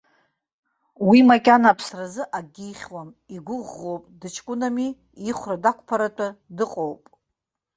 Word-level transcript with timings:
Уи 1.07 1.19
макьана 1.29 1.67
аԥсразы 1.71 2.23
акгьы 2.37 2.65
ихьуам, 2.73 3.09
игәы 3.35 3.55
ӷәӷәоуп, 3.65 4.03
дыҷкәынами, 4.19 4.89
ихәра 5.29 5.55
дақәԥаратәа 5.63 6.27
дыҟоуп. 6.57 7.03